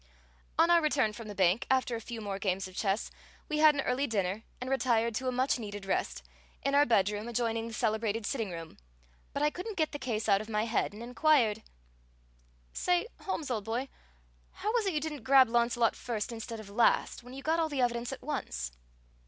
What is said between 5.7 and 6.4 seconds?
rest,